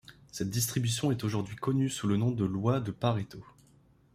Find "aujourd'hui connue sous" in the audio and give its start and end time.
1.23-2.07